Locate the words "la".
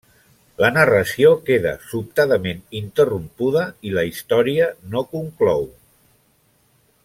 0.63-0.69, 3.99-4.07